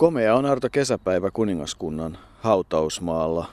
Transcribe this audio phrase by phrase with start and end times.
[0.00, 3.46] Komea on Arto kesäpäivä kuningaskunnan hautausmaalla.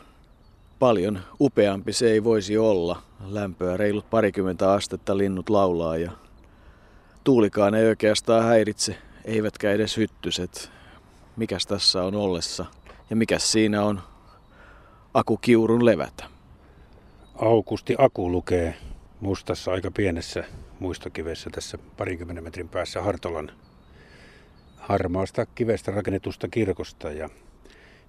[0.79, 3.01] Paljon upeampi se ei voisi olla.
[3.25, 6.11] Lämpöä reilut parikymmentä astetta linnut laulaa ja
[7.23, 10.71] tuulikaan ei oikeastaan häiritse, eivätkä edes hyttyset.
[11.37, 12.65] Mikäs tässä on ollessa
[13.09, 14.01] ja mikäs siinä on
[15.13, 16.23] Aku Kiurun levätä?
[17.35, 18.75] Aukusti Aku lukee
[19.21, 20.43] mustassa aika pienessä
[20.79, 23.51] muistokivessä tässä parikymmenen metrin päässä Hartolan
[24.87, 27.29] harmaasta kivestä rakennetusta kirkosta ja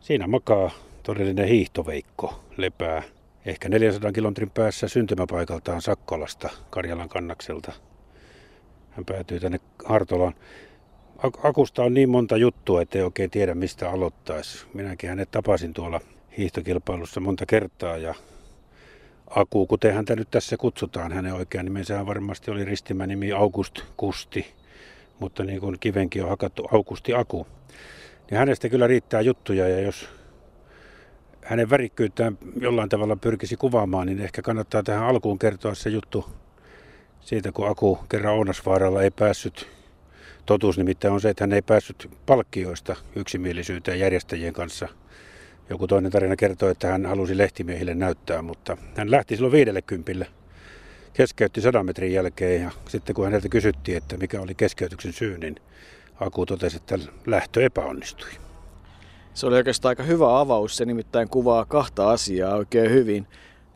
[0.00, 0.70] siinä makaa
[1.02, 3.02] todellinen hiihtoveikko lepää
[3.46, 7.72] ehkä 400 kilometrin päässä syntymäpaikaltaan Sakkolasta Karjalan kannakselta.
[8.90, 10.34] Hän päätyy tänne Hartolaan.
[11.42, 14.66] Akusta on niin monta juttua, ettei oikein tiedä mistä aloittaisi.
[14.74, 16.00] Minäkin hänet tapasin tuolla
[16.38, 18.14] hiihtokilpailussa monta kertaa ja
[19.26, 24.57] Aku, kuten häntä nyt tässä kutsutaan, hänen oikea nimensä varmasti oli ristimänimi August Kusti
[25.18, 27.46] mutta niin kuin kivenkin on hakattu Aukusti Aku,
[28.30, 30.08] niin hänestä kyllä riittää juttuja ja jos
[31.42, 36.24] hänen värikkyyttään jollain tavalla pyrkisi kuvaamaan, niin ehkä kannattaa tähän alkuun kertoa se juttu
[37.20, 39.68] siitä, kun Aku kerran Ounasvaaralla ei päässyt.
[40.46, 44.88] Totuus nimittäin on se, että hän ei päässyt palkkioista yksimielisyyteen järjestäjien kanssa.
[45.70, 50.26] Joku toinen tarina kertoo, että hän halusi lehtimiehille näyttää, mutta hän lähti silloin viidelle kympille
[51.18, 55.56] keskeytti sadan metrin jälkeen ja sitten kun häneltä kysyttiin, että mikä oli keskeytyksen syy, niin
[56.20, 58.28] Aku totesi, että lähtö epäonnistui.
[59.34, 63.26] Se oli oikeastaan aika hyvä avaus, se nimittäin kuvaa kahta asiaa oikein hyvin.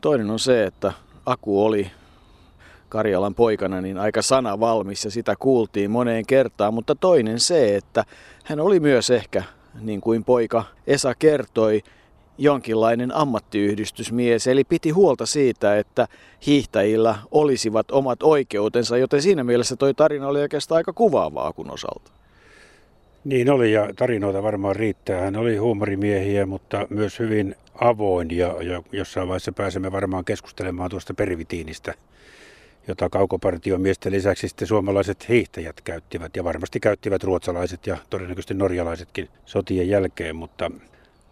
[0.01, 0.93] Toinen on se, että
[1.25, 1.91] Aku oli
[2.89, 8.03] Karjalan poikana niin aika sana valmis ja sitä kuultiin moneen kertaan, mutta toinen se, että
[8.43, 9.43] hän oli myös ehkä,
[9.81, 11.83] niin kuin poika Esa kertoi,
[12.37, 16.07] jonkinlainen ammattiyhdistysmies, eli piti huolta siitä, että
[16.45, 22.11] hiihtäjillä olisivat omat oikeutensa, joten siinä mielessä toi tarina oli oikeastaan aika kuvaavaa kun osalta.
[23.23, 25.21] Niin oli ja tarinoita varmaan riittää.
[25.21, 31.13] Hän oli huumorimiehiä, mutta myös hyvin avoin ja, ja jossain vaiheessa pääsemme varmaan keskustelemaan tuosta
[31.13, 31.93] perivitiinistä,
[32.87, 39.89] jota kaukopartiomiesten lisäksi sitten suomalaiset hiihtäjät käyttivät ja varmasti käyttivät ruotsalaiset ja todennäköisesti norjalaisetkin sotien
[39.89, 40.71] jälkeen, mutta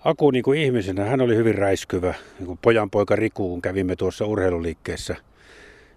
[0.05, 2.13] Aku niin kuin ihmisenä, hän oli hyvin räiskyvä.
[2.39, 5.15] Niin kuin pojan poika Riku, kun kävimme tuossa urheiluliikkeessä,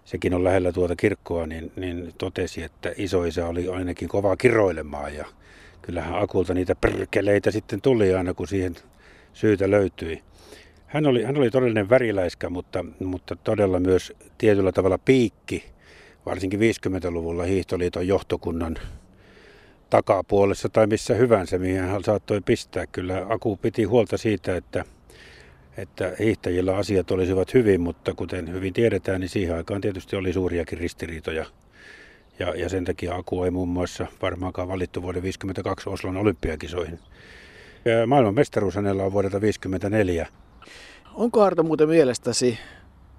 [0.05, 5.15] sekin on lähellä tuota kirkkoa, niin, niin totesi, että isoisä oli ainakin kova kiroilemaan.
[5.15, 5.25] Ja
[5.81, 8.75] kyllähän Akulta niitä perkeleitä sitten tuli aina, kun siihen
[9.33, 10.21] syytä löytyi.
[10.87, 15.65] Hän oli, hän oli todellinen väriläiskä, mutta, mutta todella myös tietyllä tavalla piikki,
[16.25, 18.77] varsinkin 50-luvulla Hiihtoliiton johtokunnan
[19.89, 22.87] takapuolessa tai missä hyvänsä, mihin hän saattoi pistää.
[22.87, 24.85] Kyllä Aku piti huolta siitä, että,
[25.77, 30.77] että hiihtäjillä asiat olisivat hyvin, mutta kuten hyvin tiedetään, niin siihen aikaan tietysti oli suuriakin
[30.77, 31.45] ristiriitoja.
[32.39, 36.99] Ja, ja sen takia Aku ei muun muassa varmaankaan valittu vuoden 1952 Oslon olympiakisoihin.
[37.85, 40.27] Ja maailman mestaruus hänellä on vuodelta 1954.
[41.15, 42.57] Onko Arto muuten mielestäsi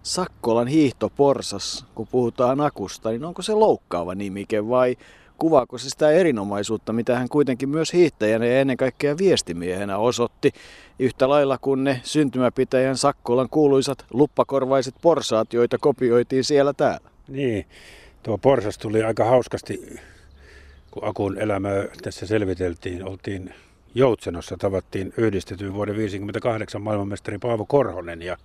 [0.02, 4.96] Sakkolan hiihtoporsas, kun puhutaan Akusta, niin onko se loukkaava nimike vai
[5.38, 10.52] kuvaako se sitä erinomaisuutta, mitä hän kuitenkin myös hiihtäjänä ja ennen kaikkea viestimiehenä osoitti,
[10.98, 17.10] yhtä lailla kuin ne syntymäpitäjän Sakkolan kuuluisat luppakorvaiset porsaat, joita kopioitiin siellä täällä.
[17.28, 17.66] Niin,
[18.22, 20.00] tuo porsas tuli aika hauskasti,
[20.90, 23.04] kun Akun elämää tässä selviteltiin.
[23.04, 23.54] Oltiin
[23.94, 28.36] Joutsenossa, tavattiin yhdistetyn vuoden 1958 maailmanmestari Paavo Korhonen ja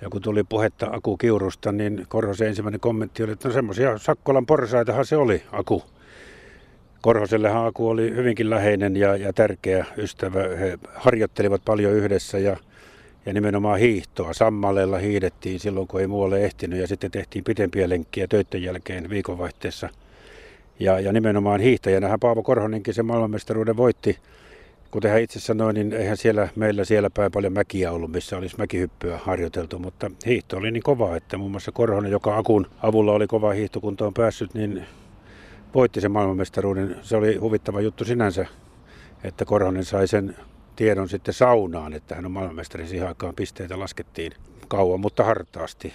[0.00, 4.46] ja kun tuli puhetta Aku Kiurusta, niin Korhosen ensimmäinen kommentti oli, että no semmoisia Sakkolan
[4.46, 5.82] porsaitahan se oli, Aku.
[7.00, 10.42] Korhosellehan Aku oli hyvinkin läheinen ja, ja tärkeä ystävä.
[10.56, 12.56] He harjoittelivat paljon yhdessä ja,
[13.26, 14.32] ja nimenomaan hiihtoa.
[14.32, 19.88] Sammaleella hiidettiin silloin, kun ei muualle ehtinyt ja sitten tehtiin pitempiä lenkkiä töiden jälkeen viikonvaihteessa.
[20.80, 24.18] Ja, ja nimenomaan hiihtäjänä Paavo Korhonenkin sen maailmanmestaruuden voitti.
[24.94, 28.56] Kuten hän itse sanoi, niin eihän siellä meillä siellä päin paljon mäkiä ollut, missä olisi
[28.58, 33.26] mäkihyppyä harjoiteltu, mutta hiihto oli niin kova, että muun muassa Korhonen, joka Akun avulla oli
[33.26, 34.86] kova hiihtokuntoon päässyt, niin
[35.74, 36.96] voitti sen maailmanmestaruuden.
[37.02, 38.46] Se oli huvittava juttu sinänsä,
[39.24, 40.36] että Korhonen sai sen
[40.76, 42.86] tiedon sitten saunaan, että hän on maailmanmestari.
[42.86, 44.32] Siihen aikaan pisteitä laskettiin
[44.68, 45.92] kauan, mutta hartaasti.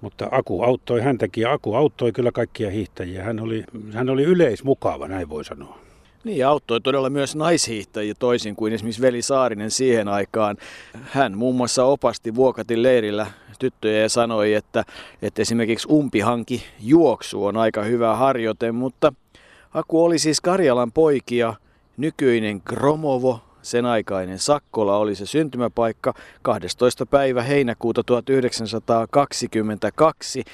[0.00, 3.24] Mutta Aku auttoi häntäkin ja Aku auttoi kyllä kaikkia hiihtäjiä.
[3.24, 5.87] Hän oli, hän oli yleismukava, näin voi sanoa.
[6.24, 10.56] Niin, auttoi todella myös naishiihtäjiä toisin kuin esimerkiksi Veli Saarinen siihen aikaan.
[11.02, 13.26] Hän muun muassa opasti Vuokatin leirillä
[13.58, 14.84] tyttöjä ja sanoi, että,
[15.22, 19.12] että esimerkiksi umpihanki juoksu on aika hyvä harjoite, mutta
[19.74, 21.54] Aku oli siis Karjalan poikia,
[21.96, 27.06] nykyinen Gromovo, sen aikainen Sakkola oli se syntymäpaikka 12.
[27.06, 30.44] päivä heinäkuuta 1922.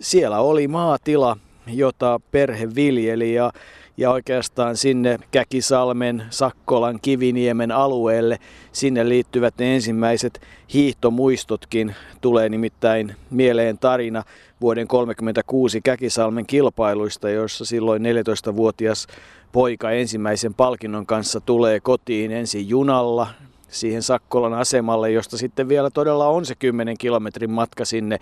[0.00, 3.52] Siellä oli maatila, jota perhe viljeli ja
[3.98, 8.38] ja oikeastaan sinne Käkisalmen, Sakkolan, Kiviniemen alueelle.
[8.72, 10.40] Sinne liittyvät ne ensimmäiset
[10.74, 11.94] hiihtomuistotkin.
[12.20, 14.22] Tulee nimittäin mieleen tarina
[14.60, 19.06] vuoden 1936 Käkisalmen kilpailuista, joissa silloin 14-vuotias
[19.52, 23.26] poika ensimmäisen palkinnon kanssa tulee kotiin ensin junalla,
[23.68, 28.18] siihen Sakkolan asemalle, josta sitten vielä todella on se 10 kilometrin matka sinne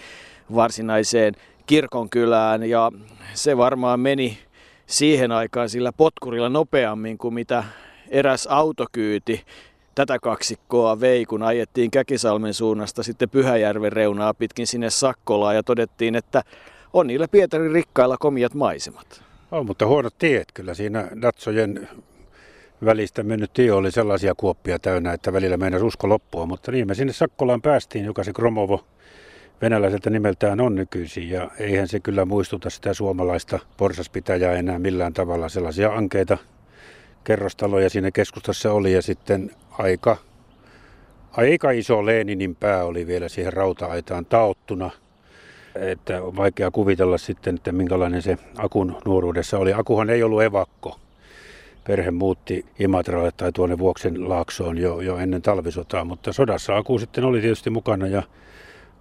[0.54, 1.34] varsinaiseen
[1.66, 2.92] kirkonkylään ja
[3.34, 4.38] se varmaan meni
[4.86, 7.64] siihen aikaan sillä potkurilla nopeammin kuin mitä
[8.08, 9.44] eräs autokyyti
[9.94, 16.14] tätä kaksikkoa vei, kun ajettiin Käkisalmen suunnasta sitten Pyhäjärven reunaa pitkin sinne Sakkolaan ja todettiin,
[16.14, 16.42] että
[16.92, 19.22] on niillä Pietarin rikkailla komiat maisemat.
[19.50, 21.88] On, mutta huonot tiet kyllä siinä Datsojen
[22.84, 26.94] välistä mennyt tie oli sellaisia kuoppia täynnä, että välillä meinasi usko loppua, mutta niin me
[26.94, 28.84] sinne Sakkolaan päästiin, joka se Kromovo
[29.62, 35.48] venäläiseltä nimeltään on nykyisin ja eihän se kyllä muistuta sitä suomalaista porsaspitäjää enää millään tavalla.
[35.48, 36.38] Sellaisia ankeita
[37.24, 40.16] kerrostaloja siinä keskustassa oli ja sitten aika,
[41.30, 44.90] aika iso Leeninin pää oli vielä siihen rauta-aitaan taottuna.
[45.74, 49.72] Että on vaikea kuvitella sitten, että minkälainen se Akun nuoruudessa oli.
[49.72, 50.98] Akuhan ei ollut evakko.
[51.86, 57.24] Perhe muutti Imatralle tai tuonne Vuoksen laaksoon jo, jo ennen talvisotaa, mutta sodassa Aku sitten
[57.24, 58.22] oli tietysti mukana ja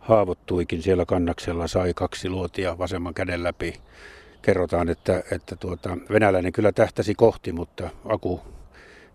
[0.06, 3.74] haavoittuikin siellä kannaksella, sai kaksi luotia vasemman käden läpi.
[4.42, 8.42] Kerrotaan, että, että tuota, venäläinen kyllä tähtäsi kohti, mutta Aku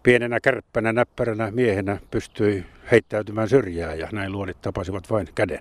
[0.02, 5.60] pienenä kärppänä, näppäränä miehenä pystyi heittäytymään syrjään ja näin luodit tapasivat vain käden.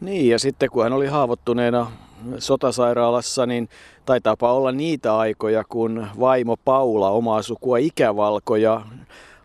[0.00, 1.92] Niin, ja sitten kun hän oli haavoittuneena
[2.38, 3.68] sotasairaalassa, niin
[4.06, 8.82] taitaapa olla niitä aikoja, kun vaimo Paula, omaa sukua ikävalko ja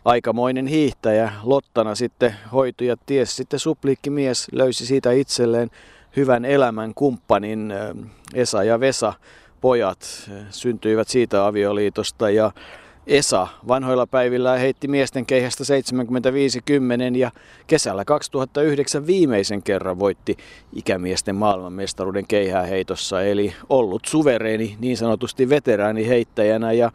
[0.06, 1.32] aikamoinen hiihtäjä.
[1.42, 3.60] Lottana sitten hoitui ja ties sitten
[4.08, 5.70] mies löysi siitä itselleen
[6.16, 7.74] hyvän elämän kumppanin
[8.34, 9.12] Esa ja Vesa
[9.60, 10.30] pojat.
[10.50, 12.52] Syntyivät siitä avioliitosta ja
[13.06, 15.64] Esa vanhoilla päivillä heitti miesten keihästä
[17.12, 17.30] 75-10 ja
[17.66, 20.36] kesällä 2009 viimeisen kerran voitti
[20.72, 26.92] ikämiesten maailmanmestaruuden keihääheitossa eli ollut suvereeni niin sanotusti veteraani heittäjänä ja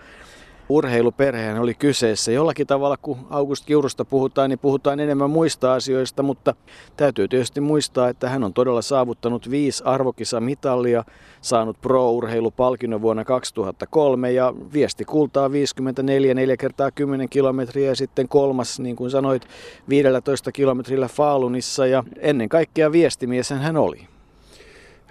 [0.76, 2.32] urheiluperheen oli kyseessä.
[2.32, 6.56] Jollakin tavalla, kun August Kiurusta puhutaan, niin puhutaan enemmän muista asioista, mutta
[6.98, 11.04] täytyy tietysti muistaa, että hän on todella saavuttanut viisi arvokisamitalia,
[11.42, 18.80] saanut pro-urheilupalkinnon vuonna 2003 ja viesti kultaa 54, 4 kertaa 10 kilometriä ja sitten kolmas,
[18.80, 19.48] niin kuin sanoit,
[19.90, 24.08] 15 kilometrillä Faalunissa ja ennen kaikkea viestimies hän oli.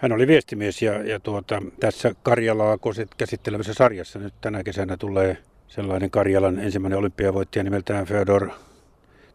[0.00, 2.78] Hän oli viestimies ja, ja tuota, tässä Karjalaa
[3.16, 5.38] käsittelevässä sarjassa nyt tänä kesänä tulee
[5.70, 8.50] sellainen Karjalan ensimmäinen olympiavoittaja nimeltään Fyodor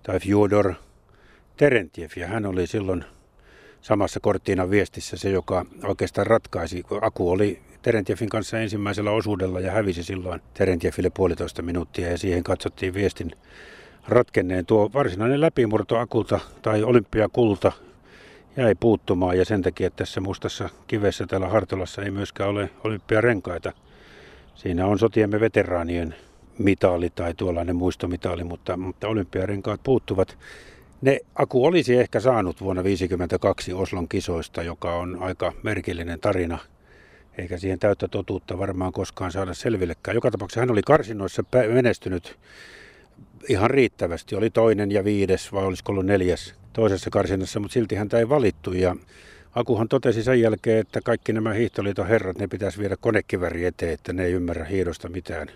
[0.04, 0.74] tai Fyodor
[1.58, 3.06] Terentiev ja hän oli silloin
[3.82, 6.84] samassa Korttiinan viestissä se, joka oikeastaan ratkaisi.
[7.02, 12.94] Aku oli Terentiefin kanssa ensimmäisellä osuudella ja hävisi silloin Terentiefille puolitoista minuuttia ja siihen katsottiin
[12.94, 13.32] viestin
[14.08, 17.72] ratkenneen tuo varsinainen läpimurto Akulta tai olympiakulta
[18.58, 23.85] jäi puuttumaan ja sen takia tässä mustassa kivessä täällä Hartolassa ei myöskään ole olympiarenkaita.
[24.56, 26.16] Siinä on sotiemme veteraanien
[26.58, 30.38] mitali tai tuollainen muistomitali, mutta, mutta olympiarenkaat puuttuvat.
[31.02, 36.58] Ne Aku olisi ehkä saanut vuonna 1952 Oslon kisoista, joka on aika merkillinen tarina,
[37.38, 40.16] eikä siihen täyttä totuutta varmaan koskaan saada selvillekään.
[40.16, 41.44] Joka tapauksessa hän oli karsinoissa
[41.74, 42.38] menestynyt
[43.50, 44.36] ihan riittävästi.
[44.36, 48.74] Oli toinen ja viides vai olisiko ollut neljäs toisessa karsinnassa, mutta silti häntä ei valittu.
[48.74, 48.96] Ja
[49.56, 54.14] Akuhan totesi sen jälkeen, että kaikki nämä hiihtoliiton herrat, ne pitäisi viedä konekiväri eteen, että
[54.14, 55.48] ne ei ymmärrä hiidosta mitään.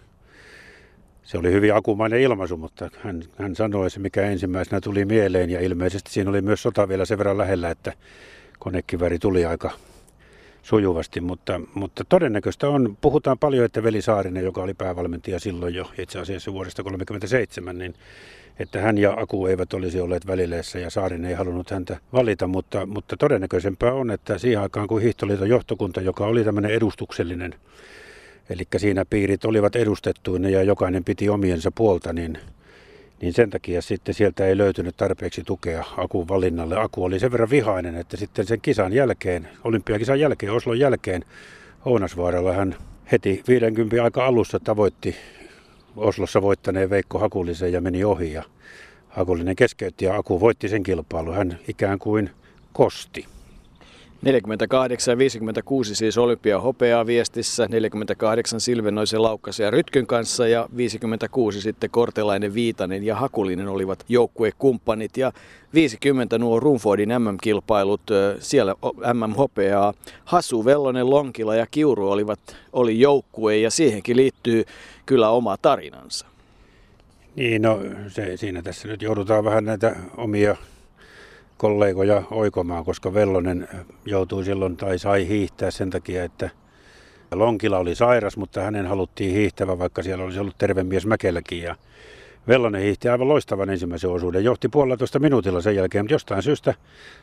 [1.23, 5.49] Se oli hyvin akumainen ilmaisu, mutta hän, hän sanoi se, mikä ensimmäisenä tuli mieleen.
[5.49, 7.93] Ja ilmeisesti siinä oli myös sota vielä sen verran lähellä, että
[8.59, 9.71] konekiväri tuli aika
[10.61, 15.91] sujuvasti, mutta, mutta todennäköistä on, puhutaan paljon, että Veli Saarinen, joka oli päävalmentaja silloin jo
[15.97, 17.95] itse asiassa vuodesta 1937, niin
[18.59, 22.85] että hän ja Aku eivät olisi olleet välileessä ja Saarin ei halunnut häntä valita, mutta,
[22.85, 27.55] mutta todennäköisempää on, että siihen aikaan kun Hiihtoliiton johtokunta, joka oli tämmöinen edustuksellinen,
[28.49, 32.37] eli siinä piirit olivat edustettuina ja jokainen piti omiensa puolta, niin,
[33.21, 36.79] niin sen takia sitten sieltä ei löytynyt tarpeeksi tukea Akun valinnalle.
[36.79, 41.25] Aku oli sen verran vihainen, että sitten sen kisan jälkeen, olympiakisan jälkeen, Oslon jälkeen,
[41.85, 42.75] Ounasvaaralla hän
[43.11, 45.15] heti 50 aika alussa tavoitti
[45.95, 48.43] Oslossa voittaneen Veikko Hakulisen ja meni ohi ja
[49.09, 51.35] Hakulinen keskeytti ja Aku voitti sen kilpailun.
[51.35, 52.29] Hän ikään kuin
[52.73, 53.25] kosti.
[54.21, 61.61] 48 ja 56 siis olympia hopeaa viestissä, 48 Silvenoisen Laukkasen ja Rytkyn kanssa ja 56
[61.61, 65.31] sitten Kortelainen, Viitanen ja Hakulinen olivat joukkuekumppanit ja
[65.73, 68.01] 50 nuo Runfordin MM-kilpailut,
[68.39, 68.75] siellä
[69.13, 69.93] MM-hopeaa.
[70.25, 72.39] Hasu, Vellonen, Lonkila ja Kiuru olivat,
[72.73, 74.63] oli joukkue ja siihenkin liittyy
[75.05, 76.25] kyllä oma tarinansa.
[77.35, 80.55] Niin, no se, siinä tässä nyt joudutaan vähän näitä omia
[81.59, 83.67] kollegoja oikomaan, koska Vellonen
[84.05, 86.49] joutui silloin tai sai hiihtää sen takia, että
[87.31, 91.61] Lonkila oli sairas, mutta hänen haluttiin hiihtävä, vaikka siellä olisi ollut terve mies Mäkelläkin.
[91.61, 91.75] Ja
[92.49, 94.43] Vellonen hiihti aivan loistavan ensimmäisen osuuden.
[94.43, 96.73] Johti puolitoista minuutilla sen jälkeen, mutta jostain syystä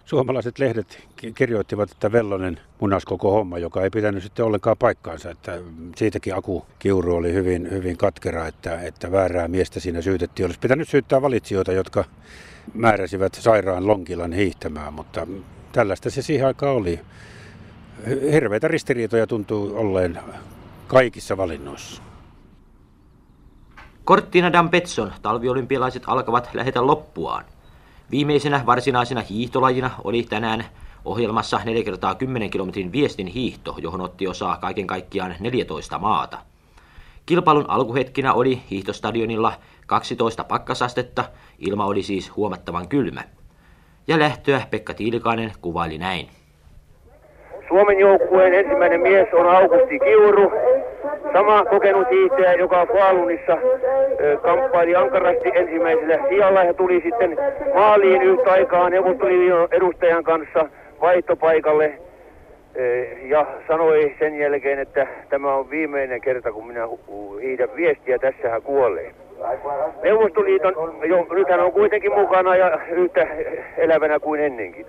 [0.04, 5.30] suomalaiset lehdet kirjoittivat, että Vellonen munas koko homma, joka ei pitänyt sitten ollenkaan paikkaansa.
[5.30, 5.58] Että
[5.96, 10.46] siitäkin Aku Kiuru oli hyvin, hyvin katkera, että, että väärää miestä siinä syytettiin.
[10.46, 12.04] Olisi pitänyt syyttää valitsijoita, jotka
[12.74, 15.26] määräsivät sairaan Lonkilan hiihtämään, mutta
[15.72, 17.00] tällaista se siihen aikaan oli.
[18.32, 20.18] Hirveitä ristiriitoja tuntuu olleen
[20.86, 22.05] kaikissa valinnoissa.
[24.06, 27.44] Cortina d'Ampezzo'n talviolympialaiset alkavat lähetä loppuaan.
[28.10, 30.64] Viimeisenä varsinaisena hiihtolajina oli tänään
[31.04, 36.38] ohjelmassa 4 kertaa 10 kilometrin viestin hiihto, johon otti osaa kaiken kaikkiaan 14 maata.
[37.26, 39.52] Kilpailun alkuhetkinä oli hiihtostadionilla
[39.86, 41.24] 12 pakkasastetta,
[41.58, 43.24] ilma oli siis huomattavan kylmä.
[44.06, 46.28] Ja lähtöä Pekka Tiilikainen kuvaili näin.
[47.68, 50.52] Suomen joukkueen ensimmäinen mies on Augusti Kiuru,
[51.32, 53.58] sama kokenut hiihtäjä, joka Faalunissa
[54.42, 57.38] kamppaili ankarasti ensimmäisellä sijalla ja tuli sitten
[57.74, 60.68] maaliin yhtä aikaa neuvostoliiton edustajan kanssa
[61.00, 61.92] vaihtopaikalle
[63.22, 66.88] ja sanoi sen jälkeen, että tämä on viimeinen kerta, kun minä
[67.42, 69.10] hiidän viestiä, tässähän kuolee.
[70.02, 73.26] Neuvostoliiton, jo, nythän on kuitenkin mukana ja yhtä
[73.76, 74.86] elävänä kuin ennenkin.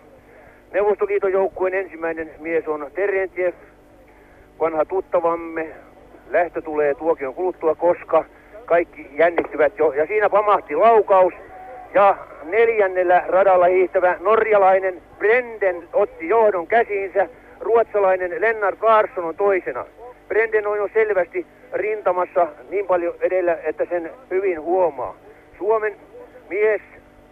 [0.74, 3.54] Neuvostoliiton joukkueen ensimmäinen mies on Terentiev,
[4.60, 5.68] vanha tuttavamme.
[6.30, 8.26] Lähtö tulee tuokion kuluttua, koska
[8.66, 9.92] kaikki jännittyvät jo.
[9.92, 11.34] Ja siinä pamahti laukaus.
[11.94, 17.28] Ja neljännellä radalla hiihtävä norjalainen Brenden otti johdon käsiinsä.
[17.60, 19.86] Ruotsalainen Lennart Larsson on toisena.
[20.28, 25.16] Brenden on jo selvästi rintamassa niin paljon edellä, että sen hyvin huomaa.
[25.58, 25.96] Suomen
[26.50, 26.82] mies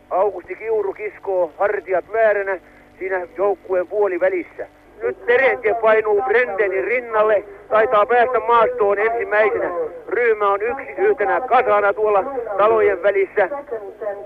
[0.10, 2.60] Augusti Kiuru kiskoo hartiat vääränä
[3.00, 4.68] siinä joukkueen puolivälissä.
[5.02, 9.72] Nyt Terentje painuu Brendenin rinnalle, taitaa päästä maastoon ensimmäisenä.
[10.08, 12.24] Ryhmä on yksi yhtenä kasana tuolla
[12.58, 13.50] talojen välissä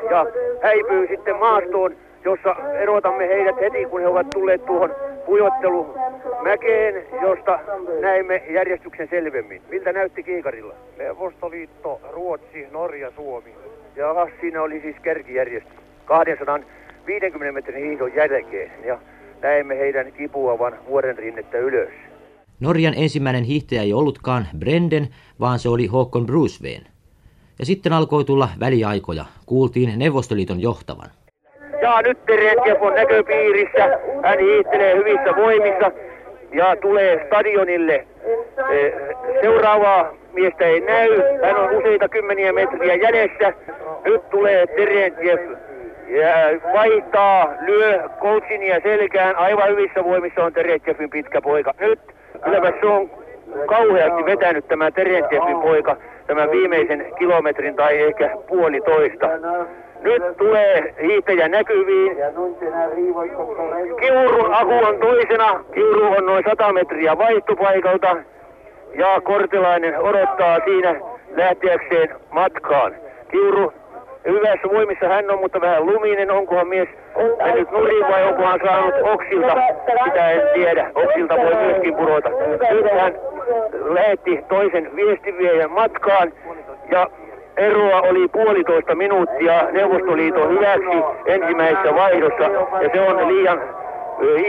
[0.10, 0.26] ja
[0.62, 1.96] häipyy sitten maastoon,
[2.26, 4.96] jossa erotamme heidät heti, kun he ovat tulleet tuohon
[5.26, 7.60] pujottelumäkeen, josta
[8.00, 9.62] näemme järjestyksen selvemmin.
[9.70, 10.74] Miltä näytti kiikarilla?
[10.98, 13.56] Neuvostoliitto, Ruotsi, Norja, Suomi.
[13.96, 15.80] Ja siinä oli siis kärkijärjestys.
[17.10, 19.00] 250 metrin hiihdon jälkeen ja
[19.42, 21.90] näemme heidän kipuavan vuoren rinnettä ylös.
[22.60, 25.08] Norjan ensimmäinen hiihtäjä ei ollutkaan Brenden,
[25.40, 26.82] vaan se oli Håkon Brusveen.
[27.60, 29.26] Ja sitten alkoi tulla väliaikoja.
[29.46, 31.10] Kuultiin Neuvostoliiton johtavan.
[31.82, 34.00] Ja nyt Terentjev on näköpiirissä.
[34.24, 35.92] Hän hiihtelee hyvissä voimissa
[36.54, 38.08] ja tulee stadionille.
[38.72, 38.92] E,
[39.42, 41.10] seuraavaa miestä ei näy.
[41.44, 43.54] Hän on useita kymmeniä metriä jäljessä.
[44.06, 45.40] Nyt tulee Terentjev
[46.74, 49.36] vaihtaa, lyö Colchinia selkään.
[49.36, 51.74] Aivan hyvissä voimissa on Terentjevin pitkä poika.
[51.80, 52.00] Nyt
[52.44, 53.10] kyllä se on
[53.66, 55.98] kauheasti vetänyt tämä Terentjevin poika
[56.28, 59.28] tämän viimeisen kilometrin tai ehkä puolitoista.
[60.02, 62.18] Nyt tulee hiihtäjä näkyviin.
[64.00, 65.64] Kiurun Aku on toisena.
[65.74, 68.18] Kiuru on noin 100 metriä vaihtopaikalta.
[68.96, 70.96] Ja Kortelainen odottaa siinä
[71.36, 72.96] lähteäkseen matkaan.
[73.32, 73.74] Kiuru
[74.26, 76.32] hyvässä voimissa hän on, mutta vähän luminen.
[76.32, 76.90] Onkohan mies
[77.44, 79.56] mennyt nurin vai onkohan saanut oksilta?
[80.06, 80.92] Sitä en tiedä.
[80.96, 82.30] Oksilta voi myöskin pudota.
[82.72, 83.14] Nyt hän
[83.96, 86.34] lähetti toisen viestiviejän matkaan
[86.92, 87.08] ja
[87.58, 92.44] eroa oli puolitoista minuuttia Neuvostoliiton hyväksi ensimmäisessä vaihdossa
[92.84, 93.60] ja se on liian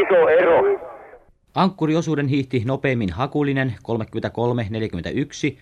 [0.02, 0.64] iso ero.
[1.54, 3.74] Ankkuriosuuden hiihti nopeimmin Hakulinen
[5.54, 5.56] 33-41.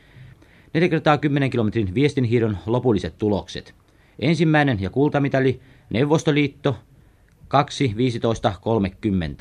[0.74, 1.18] 40
[1.50, 3.74] kilometrin viestinhiidon lopulliset tulokset.
[4.18, 5.60] Ensimmäinen ja kultamitali
[5.90, 6.76] Neuvostoliitto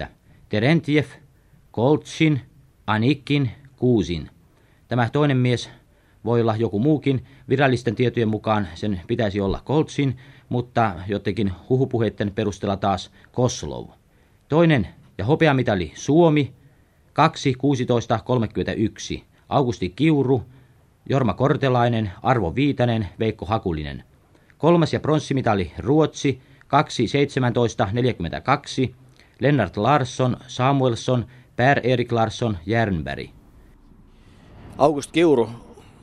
[0.02, 0.08] 2.15.30.
[0.50, 1.06] Terentiev,
[1.72, 2.42] Koltsin,
[2.88, 4.30] Anikin, Kuusin.
[4.88, 5.70] Tämä toinen mies
[6.26, 7.26] voi olla joku muukin.
[7.50, 10.18] Virallisten tietojen mukaan sen pitäisi olla Koltsin,
[10.50, 13.88] mutta jotenkin huhupuheiden perusteella taas Koslov.
[14.50, 16.54] Toinen ja hopeamitali Suomi
[19.18, 19.24] 2.16.31.
[19.50, 20.44] Augusti Kiuru,
[21.10, 24.04] Jorma Kortelainen, Arvo Viitanen, Veikko Hakulinen.
[24.58, 26.42] Kolmas ja pronssimitali Ruotsi
[28.90, 28.94] 2.17.42.
[29.40, 33.30] Lennart Larsson, Samuelsson, Per-Erik Larsson, Järnberg.
[34.78, 35.50] August Kiuru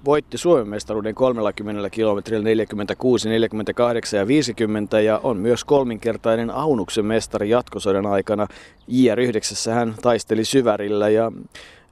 [0.04, 7.50] voitti Suomen mestaruuden 30 kilometrillä 46, 48 ja 50 ja on myös kolminkertainen Aunuksen mestari
[7.50, 8.46] jatkosodan aikana.
[8.90, 11.32] JR9 hän taisteli syvärillä ja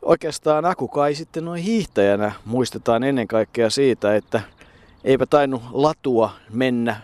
[0.02, 4.40] oikeastaan Aku kai sitten noin hiihtäjänä muistetaan ennen kaikkea siitä, että
[5.04, 6.96] eipä tainnut latua mennä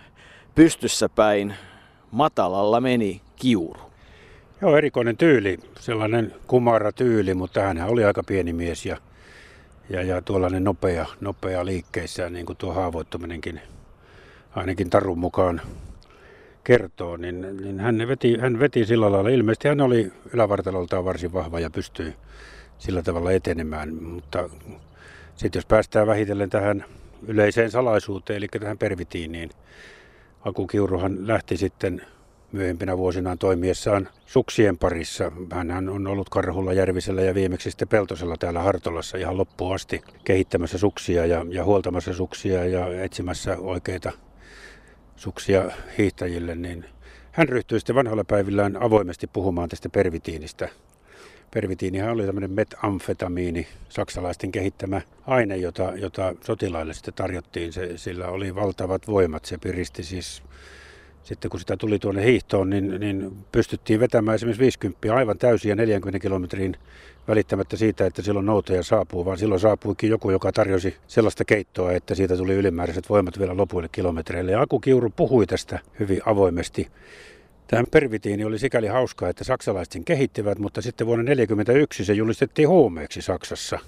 [0.54, 1.54] pystyssä päin.
[2.10, 3.80] Matalalla meni kiuru.
[4.60, 8.96] Joo, erikoinen tyyli, sellainen kumara tyyli, mutta hän oli aika pieni mies ja,
[9.90, 13.60] ja, ja tuollainen nopea, nopea liikkeissään, niin kuin tuo haavoittuminenkin
[14.56, 15.60] ainakin tarun mukaan
[16.64, 19.28] kertoo, niin, niin hän, veti, hän veti sillä lailla.
[19.28, 22.14] Ilmeisesti hän oli ylävartaloltaan varsin vahva ja pystyi
[22.78, 24.50] sillä tavalla etenemään, mutta
[25.36, 26.84] sitten jos päästään vähitellen tähän
[27.26, 29.50] yleiseen salaisuuteen, eli tähän pervitiin, niin
[30.40, 32.02] Aku Kiuruhan lähti sitten
[32.52, 35.32] myöhempinä vuosinaan toimiessaan suksien parissa.
[35.52, 40.78] Hän on ollut Karhulla, Järvisellä ja viimeksi sitten Peltosella täällä Hartolassa ihan loppuun asti kehittämässä
[40.78, 44.12] suksia ja, ja huoltamassa suksia ja etsimässä oikeita
[45.16, 46.84] suksia hiihtäjille, niin
[47.32, 50.68] hän ryhtyi sitten vanhoilla päivillään avoimesti puhumaan tästä pervitiinistä.
[51.54, 57.72] Pervitiinihan oli tämmöinen metamfetamiini, saksalaisten kehittämä aine, jota, jota sotilaille sitten tarjottiin.
[57.72, 60.42] Se, sillä oli valtavat voimat, se piristi siis
[61.28, 66.18] sitten kun sitä tuli tuonne hiihtoon, niin, niin pystyttiin vetämään esimerkiksi 50 aivan täysiä 40
[66.18, 66.76] kilometrin
[67.28, 72.14] välittämättä siitä, että silloin noutaja saapuu, vaan silloin saapuikin joku, joka tarjosi sellaista keittoa, että
[72.14, 74.52] siitä tuli ylimääräiset voimat vielä lopuille kilometreille.
[74.52, 76.88] Ja Aku Kiuru puhui tästä hyvin avoimesti.
[77.68, 82.68] Tämä pervitiini oli sikäli hauskaa, että saksalaiset sen kehittivät, mutta sitten vuonna 1941 se julistettiin
[82.68, 83.78] huumeeksi Saksassa.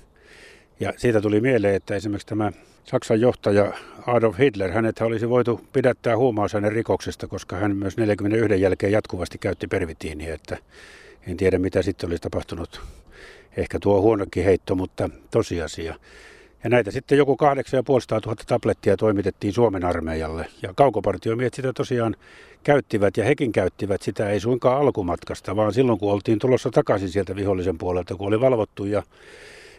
[0.81, 2.53] Ja siitä tuli mieleen, että esimerkiksi tämä
[2.85, 3.73] Saksan johtaja
[4.07, 9.67] Adolf Hitler, hänet olisi voitu pidättää huumausaineen rikoksesta, koska hän myös 41 jälkeen jatkuvasti käytti
[9.67, 10.57] pervitiiniä, että
[11.27, 12.81] en tiedä mitä sitten olisi tapahtunut.
[13.57, 15.95] Ehkä tuo huonokin heitto, mutta tosiasia.
[16.65, 20.47] Ja näitä sitten joku 8500 000 tablettia toimitettiin Suomen armeijalle.
[20.63, 22.17] Ja kaukopartiomiehet sitä tosiaan
[22.63, 27.37] käyttivät ja hekin käyttivät sitä ei suinkaan alkumatkasta, vaan silloin kun oltiin tulossa takaisin sieltä
[27.37, 29.03] vihollisen puolelta, kun oli valvottu ja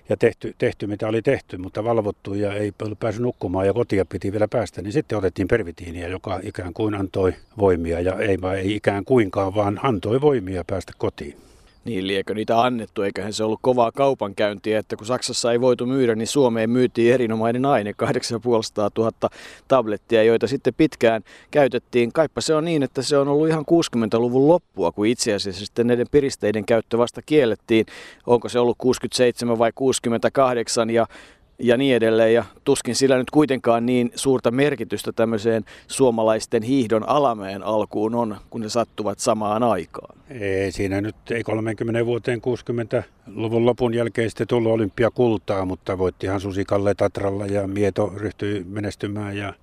[0.09, 4.31] ja tehty, tehty, mitä oli tehty, mutta valvottu ja ei päässyt nukkumaan ja kotia piti
[4.31, 9.05] vielä päästä, niin sitten otettiin pervitiiniä, joka ikään kuin antoi voimia ja ei, ei ikään
[9.05, 11.50] kuinkaan, vaan antoi voimia päästä kotiin.
[11.85, 16.15] Niin liekö niitä annettu, eiköhän se ollut kovaa kaupankäyntiä, että kun Saksassa ei voitu myydä,
[16.15, 19.11] niin Suomeen myytiin erinomainen aine, 8500 000
[19.67, 22.13] tablettia, joita sitten pitkään käytettiin.
[22.13, 25.87] Kaippa se on niin, että se on ollut ihan 60-luvun loppua, kun itse asiassa sitten
[25.87, 27.85] näiden piristeiden käyttö vasta kiellettiin.
[28.27, 31.07] Onko se ollut 67 vai 68 ja
[31.61, 32.33] ja niin edelleen.
[32.33, 38.61] Ja tuskin sillä nyt kuitenkaan niin suurta merkitystä tämmöiseen suomalaisten hiihdon alameen alkuun on, kun
[38.61, 40.17] ne sattuvat samaan aikaan.
[40.29, 46.65] Ei siinä nyt, ei 30 vuoteen 60-luvun lopun jälkeen sitten tullut olympiakultaa, mutta voittihan Susi
[46.65, 49.53] Kalle Tatralla ja Mieto ryhtyi menestymään ja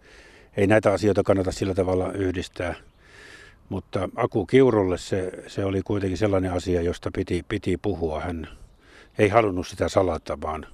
[0.57, 2.75] ei näitä asioita kannata sillä tavalla yhdistää.
[3.69, 8.21] Mutta Aku Kiurulle se, se oli kuitenkin sellainen asia, josta piti, piti puhua.
[8.21, 8.49] Hän
[9.19, 10.67] ei halunnut sitä salata, vaan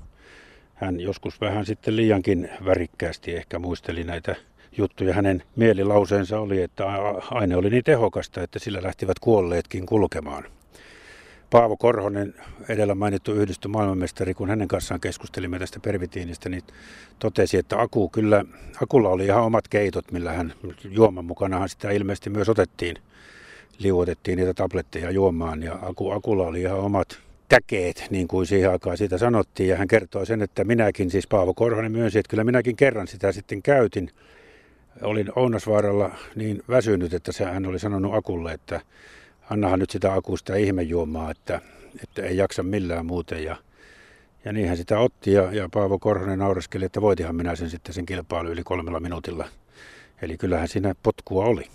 [0.74, 4.36] hän joskus vähän sitten liiankin värikkäästi ehkä muisteli näitä
[4.76, 5.14] juttuja.
[5.14, 6.84] Hänen mielilauseensa oli, että
[7.30, 10.44] aine oli niin tehokasta, että sillä lähtivät kuolleetkin kulkemaan.
[11.50, 12.34] Paavo Korhonen,
[12.68, 16.62] edellä mainittu yhdistö maailmanmestari, kun hänen kanssaan keskustelimme tästä pervitiinistä, niin
[17.18, 18.44] totesi, että Aku kyllä,
[18.82, 20.54] Akulla oli ihan omat keitot, millä hän
[20.90, 22.96] juoman mukanahan sitä ilmeisesti myös otettiin.
[23.78, 27.18] Liuotettiin niitä tabletteja juomaan ja Aku, Akulla oli ihan omat
[27.54, 29.68] täkeet, niin kuin siihen aikaan siitä sanottiin.
[29.68, 33.32] Ja hän kertoi sen, että minäkin, siis Paavo Korhonen myönsi, että kyllä minäkin kerran sitä
[33.32, 34.10] sitten käytin.
[35.02, 38.80] Olin Ounasvaaralla niin väsynyt, että hän oli sanonut Akulle, että
[39.50, 41.60] annahan nyt sitä akusta ihmejuomaa, että,
[42.02, 43.44] että ei jaksa millään muuten.
[43.44, 43.56] Ja,
[44.44, 47.94] ja niin hän sitä otti ja, ja Paavo Korhonen naureskeli, että voitihan minä sen sitten
[47.94, 49.48] sen kilpailu yli kolmella minuutilla.
[50.22, 51.66] Eli kyllähän siinä potkua oli.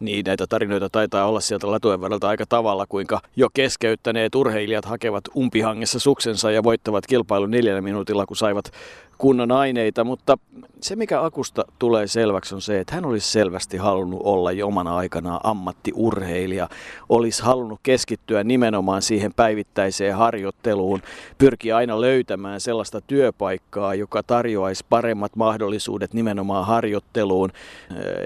[0.00, 5.24] Niin, näitä tarinoita taitaa olla sieltä latujen varrelta aika tavalla, kuinka jo keskeyttäneet urheilijat hakevat
[5.36, 8.72] umpihangessa suksensa ja voittavat kilpailun neljällä minuutilla, kun saivat
[9.18, 10.38] kunnon aineita, mutta
[10.80, 14.96] se mikä Akusta tulee selväksi on se, että hän olisi selvästi halunnut olla jo omana
[14.96, 16.68] aikanaan ammattiurheilija,
[17.08, 21.02] olisi halunnut keskittyä nimenomaan siihen päivittäiseen harjoitteluun,
[21.38, 27.50] pyrkiä aina löytämään sellaista työpaikkaa, joka tarjoaisi paremmat mahdollisuudet nimenomaan harjoitteluun.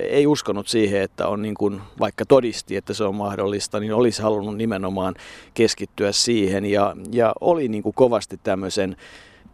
[0.09, 4.23] Ei uskonut siihen, että on niin kuin, vaikka todisti, että se on mahdollista, niin olisi
[4.23, 5.15] halunnut nimenomaan
[5.55, 8.97] keskittyä siihen ja, ja oli niin kuin kovasti tämmöisen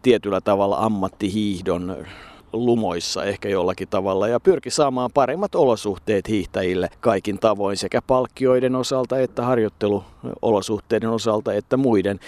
[0.01, 2.05] tietyllä tavalla ammattihiihdon
[2.53, 9.19] lumoissa ehkä jollakin tavalla ja pyrki saamaan paremmat olosuhteet hiihtäjille kaikin tavoin sekä palkkioiden osalta
[9.19, 12.19] että harjoitteluolosuhteiden osalta että muiden.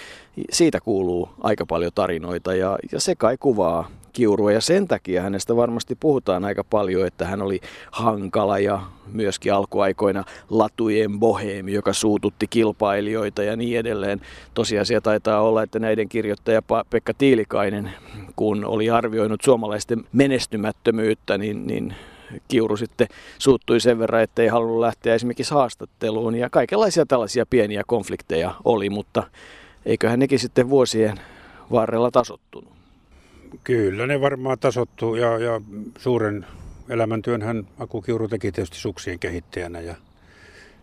[0.50, 5.56] Siitä kuuluu aika paljon tarinoita ja, ja se kai kuvaa Kiurua ja sen takia hänestä
[5.56, 8.80] varmasti puhutaan aika paljon, että hän oli hankala ja
[9.12, 14.20] myöskin alkuaikoina latujen boheemi, joka suututti kilpailijoita ja niin edelleen.
[14.54, 17.90] Tosiasia taitaa olla, että näiden kirjoittaja Pekka Tiilikainen,
[18.36, 21.94] kun oli arvioinut suomalaisten menestymättömyyttä, niin, niin
[22.48, 27.82] Kiuru sitten suuttui sen verran, että ei halunnut lähteä esimerkiksi haastatteluun ja kaikenlaisia tällaisia pieniä
[27.86, 29.22] konflikteja oli, mutta
[29.86, 31.20] eiköhän nekin sitten vuosien
[31.70, 32.81] varrella tasottunut.
[33.64, 35.60] Kyllä ne varmaan tasottuu ja, ja
[35.98, 36.46] suuren
[36.88, 39.94] elämäntyön hän Aku Kiuru teki tietysti suksien kehittäjänä ja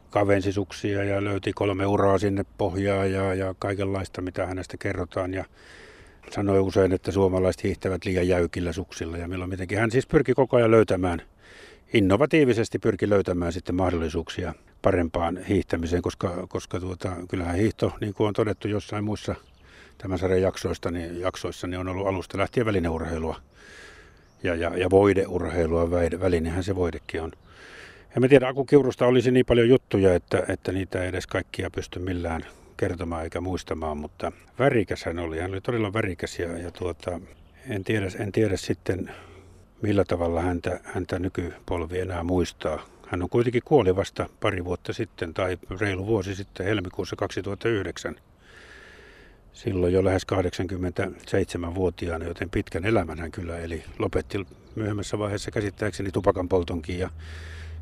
[0.10, 5.34] kavensi suksia ja löyti kolme uraa sinne pohjaan ja, ja kaikenlaista, mitä hänestä kerrotaan.
[5.34, 5.45] Ja
[6.32, 9.77] sanoi usein, että suomalaiset hiihtävät liian jäykillä suksilla ja milloin mitenkin.
[9.77, 11.21] Hän siis pyrki koko ajan löytämään,
[11.93, 18.34] innovatiivisesti pyrki löytämään sitten mahdollisuuksia parempaan hiihtämiseen, koska, koska tuota, kyllähän hiihto, niin kuin on
[18.34, 19.36] todettu jossain muissa
[20.01, 23.35] tämän sarjan jaksoista, niin, jaksoissa niin on ollut alusta lähtien välineurheilua
[24.43, 27.31] ja, ja, ja voideurheilua, välinehän se voidekin on.
[28.15, 31.71] En mä tiedä, Aku Kiurusta olisi niin paljon juttuja, että, että niitä ei edes kaikkia
[31.71, 32.45] pysty millään
[32.77, 35.39] kertomaan eikä muistamaan, mutta värikäs hän oli.
[35.39, 37.19] Hän oli todella värikäs ja, ja tuota,
[37.69, 39.12] en, tiedä, en tiedä sitten
[39.81, 42.85] millä tavalla häntä, häntä nykypolvi enää muistaa.
[43.07, 48.15] Hän on kuitenkin kuoli vasta pari vuotta sitten tai reilu vuosi sitten helmikuussa 2009
[49.53, 56.49] silloin jo lähes 87-vuotiaana, joten pitkän elämän hän kyllä eli lopetti myöhemmässä vaiheessa käsittääkseni tupakan
[56.49, 57.09] poltonkin ja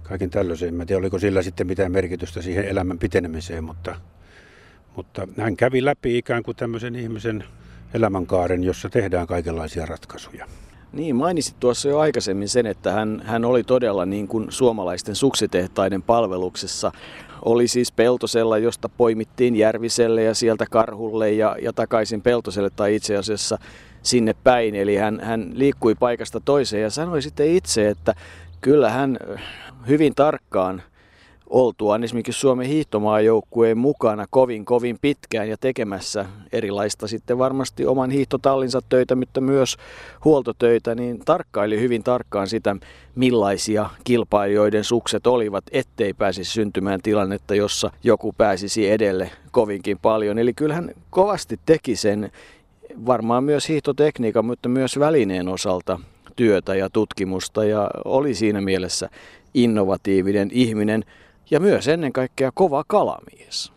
[0.04, 0.82] kaiken tällaisen.
[0.82, 3.96] En tiedä, oliko sillä sitten mitään merkitystä siihen elämän pitenemiseen, mutta,
[4.96, 7.44] mutta hän kävi läpi ikään kuin tämmöisen ihmisen
[7.94, 10.48] elämänkaaren, jossa tehdään kaikenlaisia ratkaisuja.
[10.94, 16.04] Niin, mainitsit tuossa jo aikaisemmin sen, että hän, hän oli todella niin kuin suomalaisten suksitehtaiden
[16.04, 16.92] palveluksessa.
[17.46, 23.18] Oli siis Peltosella, josta poimittiin Järviselle ja sieltä Karhulle ja, ja takaisin Peltoselle tai itse
[23.18, 23.58] asiassa
[24.04, 24.76] sinne päin.
[24.76, 28.14] Eli hän, hän liikkui paikasta toiseen ja sanoi sitten itse, että
[28.62, 29.18] kyllä hän
[29.88, 30.82] hyvin tarkkaan–
[31.50, 38.82] oltuaan esimerkiksi Suomen hiihtomaajoukkueen mukana kovin kovin pitkään ja tekemässä erilaista sitten varmasti oman hiihtotallinsa
[38.90, 39.78] töitä, mutta myös
[40.26, 42.76] huoltotöitä, niin tarkkaili hyvin tarkkaan sitä,
[43.16, 50.40] millaisia kilpailijoiden sukset olivat, ettei pääsisi syntymään tilannetta, jossa joku pääsisi edelle kovinkin paljon.
[50.40, 52.32] Eli kyllähän kovasti teki sen
[53.06, 56.00] varmaan myös hiihtotekniikan, mutta myös välineen osalta
[56.36, 59.10] työtä ja tutkimusta ja oli siinä mielessä
[59.54, 61.04] innovatiivinen ihminen
[61.52, 63.74] ja myös ennen kaikkea kova kalamies.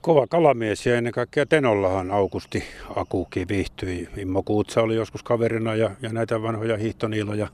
[0.00, 2.64] Kova kalamies ja ennen kaikkea Tenollahan Aukusti
[2.96, 4.08] Akuki viihtyi.
[4.16, 7.48] Immo Kuutsa oli joskus kaverina ja, ja näitä vanhoja hiihtoniiloja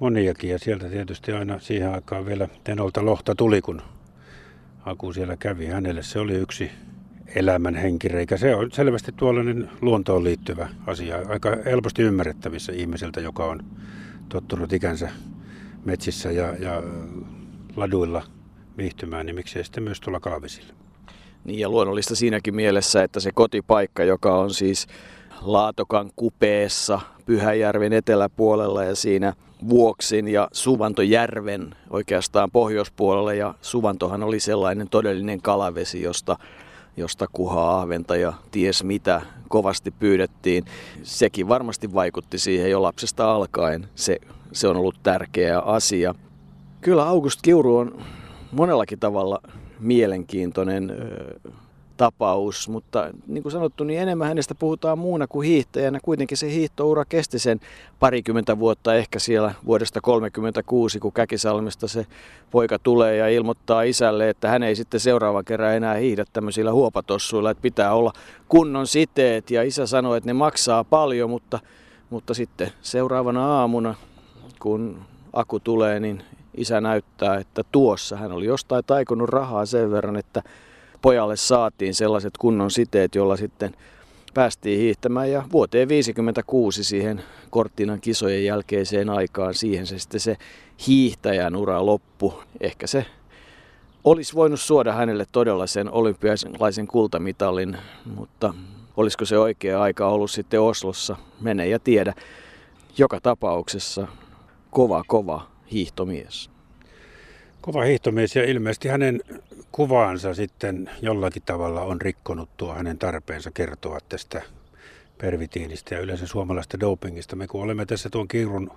[0.00, 0.50] moniakin.
[0.50, 3.82] Ja sieltä tietysti aina siihen aikaan vielä Tenolta lohta tuli, kun
[4.84, 5.66] Aku siellä kävi.
[5.66, 6.70] Hänelle se oli yksi
[7.34, 8.36] elämän henkireikä.
[8.36, 11.16] Se on selvästi tuollainen luontoon liittyvä asia.
[11.28, 13.64] Aika helposti ymmärrettävissä ihmiseltä, joka on
[14.28, 15.08] tottunut ikänsä
[15.84, 16.82] metsissä ja, ja
[17.76, 18.22] laduilla
[18.76, 20.74] viihtymään, niin miksei sitten myös tuolla kalavesillä.
[21.44, 24.86] Niin ja luonnollista siinäkin mielessä, että se kotipaikka, joka on siis
[25.40, 29.32] Laatokan kupeessa Pyhäjärven eteläpuolella ja siinä
[29.68, 33.34] Vuoksin ja Suvantojärven oikeastaan pohjoispuolella.
[33.34, 36.36] Ja Suvantohan oli sellainen todellinen kalavesi, josta,
[36.96, 40.64] josta kuhaa ahventa ja ties mitä kovasti pyydettiin.
[41.02, 43.88] Sekin varmasti vaikutti siihen jo lapsesta alkaen.
[43.94, 44.18] Se,
[44.52, 46.14] se on ollut tärkeä asia.
[46.80, 48.02] Kyllä August Kiuru on
[48.52, 49.40] monellakin tavalla
[49.80, 51.50] mielenkiintoinen ö,
[51.96, 55.98] tapaus, mutta niin kuin sanottu, niin enemmän hänestä puhutaan muuna kuin hiihtäjänä.
[56.02, 57.60] Kuitenkin se hiihtoura kesti sen
[57.98, 62.06] parikymmentä vuotta, ehkä siellä vuodesta 1936, kun Käkisalmesta se
[62.50, 67.50] poika tulee ja ilmoittaa isälle, että hän ei sitten seuraavan kerran enää hiihdä tämmöisillä huopatossuilla,
[67.50, 68.12] että pitää olla
[68.48, 69.50] kunnon siteet.
[69.50, 71.58] Ja isä sanoi, että ne maksaa paljon, mutta,
[72.10, 73.94] mutta sitten seuraavana aamuna,
[74.58, 74.98] kun
[75.32, 76.22] Aku tulee, niin
[76.60, 80.42] isä näyttää, että tuossa hän oli jostain taikonut rahaa sen verran, että
[81.02, 83.74] pojalle saatiin sellaiset kunnon siteet, jolla sitten
[84.34, 90.36] päästiin hiihtämään ja vuoteen 56 siihen Korttinan kisojen jälkeiseen aikaan siihen se sitten se
[90.86, 92.34] hiihtäjän ura loppu.
[92.60, 93.06] Ehkä se
[94.04, 97.76] olisi voinut suoda hänelle todella sen olympialaisen kultamitalin,
[98.14, 98.54] mutta
[98.96, 102.14] olisiko se oikea aika ollut sitten Oslossa, mene ja tiedä.
[102.98, 104.08] Joka tapauksessa
[104.70, 106.50] kova, kova hiihtomies.
[107.60, 109.20] Kova hiihtomies ja ilmeisesti hänen
[109.72, 114.42] kuvaansa sitten jollakin tavalla on rikkonut tuo hänen tarpeensa kertoa tästä
[115.18, 117.36] pervitiinistä ja yleensä suomalaista dopingista.
[117.36, 118.70] Me kun olemme tässä tuon Kiurun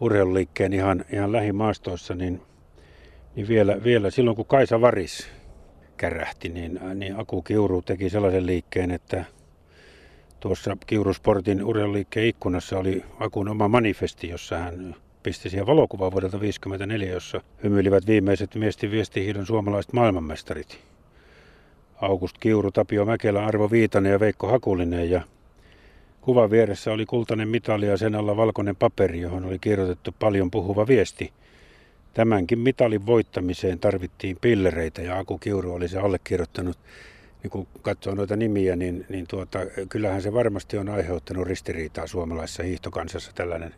[0.00, 2.42] urheiluliikkeen ihan, ihan lähimaastoissa, niin,
[3.36, 5.28] niin vielä, vielä silloin kun Kaisa Varis
[5.96, 9.24] kärähti, niin, niin Aku Kiuru teki sellaisen liikkeen, että
[10.40, 17.14] tuossa Kiurusportin urheiluliikkeen ikkunassa oli Akun oma manifesti, jossa hän pisti siihen valokuvaa vuodelta 1954,
[17.14, 20.78] jossa hymyilivät viimeiset miestin viestihiidon suomalaiset maailmanmestarit.
[22.00, 25.22] August Kiuru, Tapio Mäkelä, Arvo Viitanen ja Veikko Hakulinen ja
[26.20, 30.86] kuvan vieressä oli kultainen mitali ja sen alla valkoinen paperi, johon oli kirjoitettu paljon puhuva
[30.86, 31.32] viesti.
[32.14, 36.78] Tämänkin mitalin voittamiseen tarvittiin pillereitä ja Aku Kiuru oli se allekirjoittanut.
[37.42, 42.62] Niin kun katsoo noita nimiä, niin, niin tuota, kyllähän se varmasti on aiheuttanut ristiriitaa suomalaisessa
[42.62, 43.74] hiihtokansassa tällainen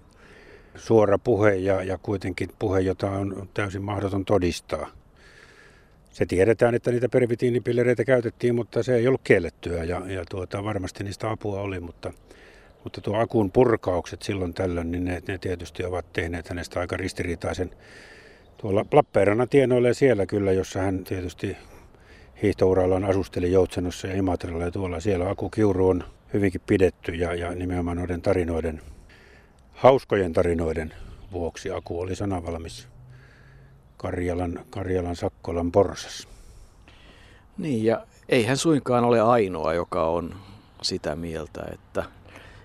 [0.77, 4.87] suora puhe ja, ja kuitenkin puhe, jota on täysin mahdoton todistaa.
[6.11, 11.05] Se tiedetään, että niitä pervitiinipillereitä käytettiin, mutta se ei ollut kiellettyä ja, ja tuota, varmasti
[11.05, 12.13] niistä apua oli, mutta,
[12.85, 17.71] mutta tuo akun purkaukset silloin tällöin, niin ne, ne tietysti ovat tehneet hänestä aika ristiriitaisen.
[18.57, 21.57] Tuolla Lappeenrannan tienoille siellä kyllä, jossa hän tietysti
[22.43, 27.55] hiihtourallaan asusteli Joutsenossa ja Imatralla ja tuolla siellä Aku Kiuru on hyvinkin pidetty ja, ja
[27.55, 28.81] nimenomaan noiden tarinoiden
[29.81, 30.95] hauskojen tarinoiden
[31.33, 32.89] vuoksi Aku oli sanavalmis
[33.97, 36.29] Karjalan, Karjalan Sakkolan porsas.
[37.59, 40.35] Niin, ja ei hän suinkaan ole ainoa, joka on
[40.83, 42.05] sitä mieltä, että,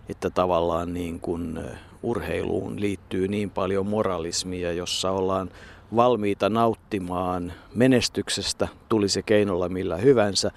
[0.10, 1.60] että tavallaan niin kuin
[2.04, 5.50] urheiluun liittyy niin paljon moralismia, jossa ollaan
[5.96, 10.52] valmiita nauttimaan menestyksestä, tuli se keinolla millä hyvänsä,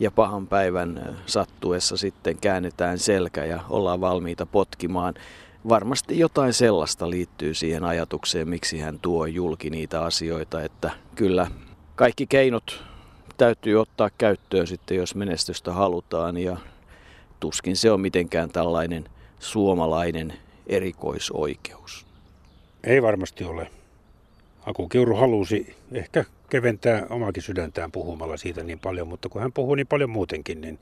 [0.00, 5.14] ja pahan päivän sattuessa sitten käännetään selkä ja ollaan valmiita potkimaan
[5.68, 11.46] varmasti jotain sellaista liittyy siihen ajatukseen, miksi hän tuo julki niitä asioita, että kyllä
[11.94, 12.84] kaikki keinot
[13.36, 16.56] täytyy ottaa käyttöön sitten, jos menestystä halutaan ja
[17.40, 19.04] tuskin se on mitenkään tällainen
[19.38, 20.32] suomalainen
[20.66, 22.06] erikoisoikeus.
[22.84, 23.70] Ei varmasti ole.
[24.66, 29.74] Aku Kiuru halusi ehkä keventää omakin sydäntään puhumalla siitä niin paljon, mutta kun hän puhuu
[29.74, 30.78] niin paljon muutenkin, niin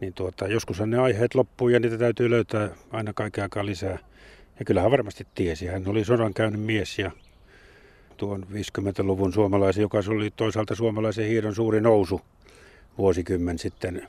[0.00, 3.98] niin tuota, joskushan ne aiheet loppuu ja niitä täytyy löytää aina kaiken aikaa lisää.
[4.58, 5.66] Ja kyllä hän varmasti tiesi.
[5.66, 7.10] Hän oli sodan käynyt mies ja
[8.16, 12.20] tuon 50-luvun suomalaisen, joka oli toisaalta suomalaisen hiidon suuri nousu
[12.98, 14.08] vuosikymmen sitten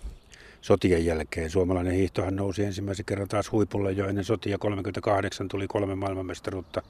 [0.62, 1.50] sotien jälkeen.
[1.50, 4.58] Suomalainen hiihtohan nousi ensimmäisen kerran taas huipulle jo ennen sotia.
[4.58, 6.82] 38 tuli kolme maailmanmestaruutta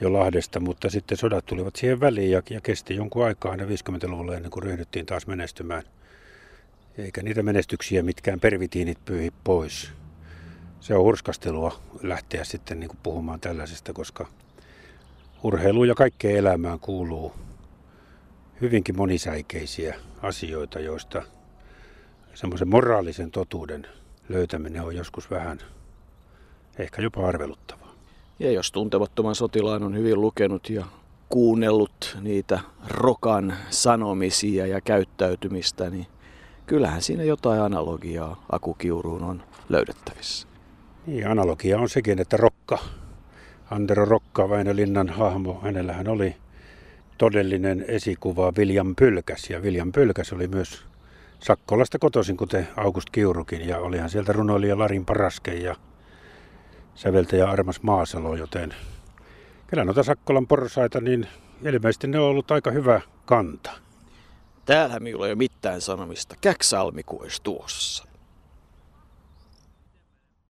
[0.00, 4.36] jo Lahdesta, mutta sitten sodat tulivat siihen väliin ja, ja kesti jonkun aikaa aina 50-luvulla
[4.36, 5.82] ennen kuin ryhdyttiin taas menestymään–
[6.98, 9.90] eikä niitä menestyksiä mitkään pervitiinit pyyhi pois.
[10.80, 14.26] Se on hurskastelua lähteä sitten niin puhumaan tällaisesta, koska
[15.42, 17.32] urheilu ja kaikkeen elämään kuuluu
[18.60, 21.22] hyvinkin monisäikeisiä asioita, joista
[22.34, 23.86] semmoisen moraalisen totuuden
[24.28, 25.58] löytäminen on joskus vähän
[26.78, 27.94] ehkä jopa arveluttavaa.
[28.38, 30.84] Ja jos tuntemattoman sotilaan on hyvin lukenut ja
[31.28, 36.06] kuunnellut niitä rokan sanomisia ja käyttäytymistä, niin
[36.72, 40.48] kyllähän siinä jotain analogiaa akukiuruun on löydettävissä.
[41.06, 42.78] Niin, analogia on sekin, että Rokka,
[43.70, 46.36] Antero Rokka, Väinö Linnan hahmo, hänellähän oli
[47.18, 49.50] todellinen esikuva William Pylkäs.
[49.50, 50.84] Ja William Pylkäs oli myös
[51.38, 53.68] Sakkolasta kotoisin, kuten August Kiurukin.
[53.68, 55.76] Ja olihan sieltä runoilija Larin Paraske ja
[56.94, 58.74] säveltäjä Armas Maasalo, joten
[59.66, 61.26] kyllä noita Sakkolan porsaita, niin
[61.64, 63.70] ilmeisesti ne on ollut aika hyvä kanta.
[64.66, 66.36] Täällä minulla ei ole mitään sanomista.
[66.40, 67.02] Käksalmi
[67.42, 68.11] tuossa.